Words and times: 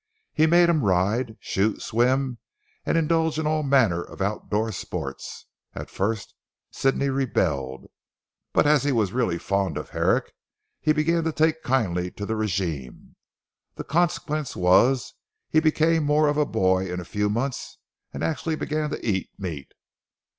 He 0.33 0.47
made 0.47 0.67
him 0.67 0.83
ride, 0.83 1.37
shoot, 1.39 1.83
swim, 1.83 2.39
and 2.87 2.97
indulge 2.97 3.37
in 3.37 3.45
all 3.45 3.61
manner 3.61 4.01
of 4.01 4.19
out 4.19 4.41
of 4.45 4.49
door 4.49 4.71
sports. 4.71 5.45
At 5.75 5.91
first 5.91 6.33
Sidney 6.71 7.09
rebelled, 7.09 7.85
but 8.51 8.65
as 8.65 8.81
he 8.81 8.91
was 8.91 9.11
really 9.13 9.37
fond 9.37 9.77
of 9.77 9.91
Herrick 9.91 10.33
he 10.79 10.91
began 10.91 11.23
to 11.25 11.31
take 11.31 11.61
kindly 11.61 12.09
to 12.13 12.25
the 12.25 12.35
regime. 12.35 13.15
The 13.75 13.83
consequence 13.83 14.55
was 14.55 15.13
he 15.51 15.59
became 15.59 16.03
more 16.03 16.27
of 16.29 16.37
a 16.37 16.47
boy 16.47 16.91
in 16.91 16.99
a 16.99 17.05
few 17.05 17.29
months, 17.29 17.77
and 18.11 18.23
actually 18.23 18.55
began 18.55 18.89
to 18.89 19.07
eat 19.07 19.29
meat. 19.37 19.71